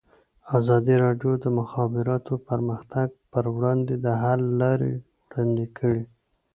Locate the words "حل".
4.21-4.41